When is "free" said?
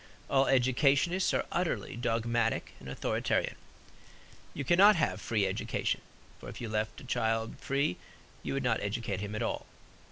5.21-5.45, 7.59-7.97